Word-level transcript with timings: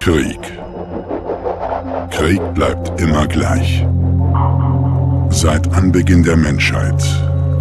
Krieg. 0.00 0.40
Krieg 2.10 2.40
bleibt 2.54 3.00
immer 3.00 3.26
gleich. 3.26 3.86
Seit 5.28 5.72
Anbeginn 5.72 6.22
der 6.22 6.36
Menschheit, 6.36 7.02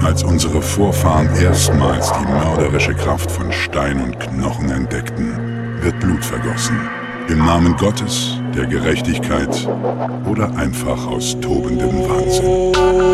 als 0.03 0.23
unsere 0.23 0.61
Vorfahren 0.61 1.29
erstmals 1.41 2.11
die 2.13 2.31
mörderische 2.31 2.93
Kraft 2.93 3.29
von 3.29 3.51
Stein 3.51 4.01
und 4.01 4.19
Knochen 4.19 4.71
entdeckten, 4.71 5.81
wird 5.81 5.99
Blut 5.99 6.23
vergossen. 6.23 6.79
Im 7.27 7.45
Namen 7.45 7.75
Gottes, 7.77 8.39
der 8.55 8.65
Gerechtigkeit 8.65 9.67
oder 10.25 10.49
einfach 10.55 11.05
aus 11.07 11.37
tobendem 11.39 12.09
Wahnsinn. 12.09 13.08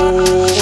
Oh. 0.00 0.57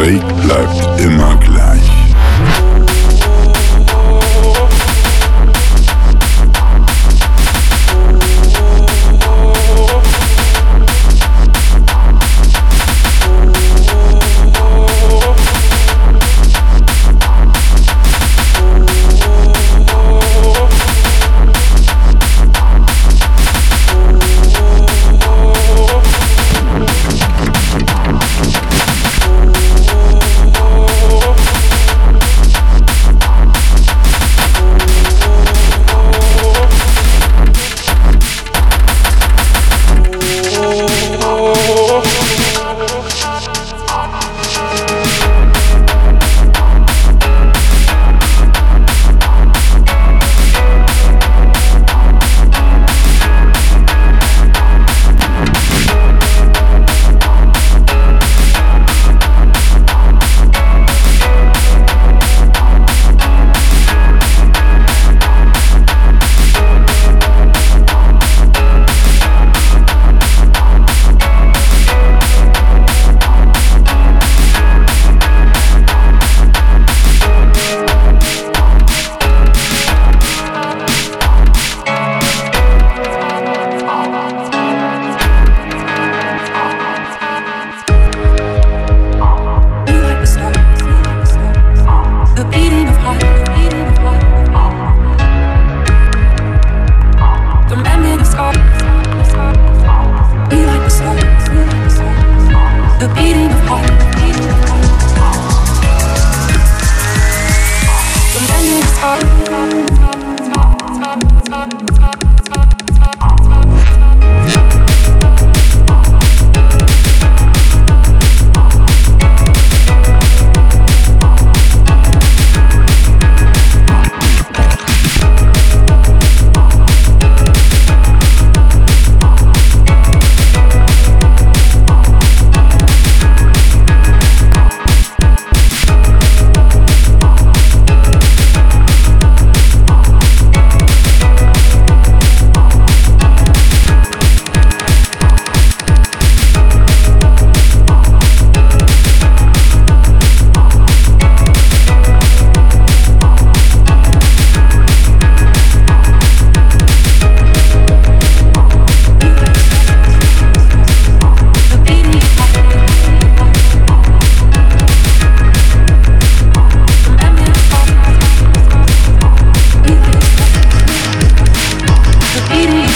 Krieg 0.00 0.22
bleibt 0.42 1.00
immer 1.02 1.36
gleich. 1.36 1.49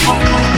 Oh. 0.06 0.53